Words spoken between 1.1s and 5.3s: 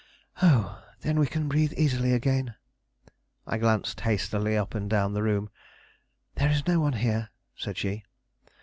we can breathe easily again." I glanced hastily up and down the